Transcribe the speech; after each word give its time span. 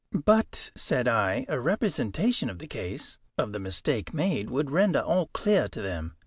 "But," 0.25 0.71
said 0.73 1.07
I, 1.07 1.45
"a 1.47 1.59
representation 1.59 2.49
of 2.49 2.57
the 2.57 2.65
case 2.65 3.19
of 3.37 3.51
the 3.53 3.59
mistake 3.59 4.15
made 4.15 4.49
would 4.49 4.71
render 4.71 4.99
all 5.01 5.27
clear 5.27 5.67
to 5.67 5.79
them. 5.79 6.15